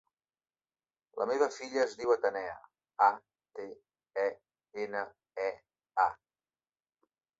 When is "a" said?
3.09-3.09, 6.07-6.09